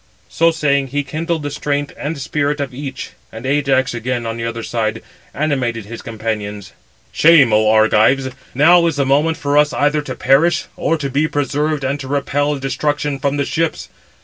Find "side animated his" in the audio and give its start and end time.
4.63-6.01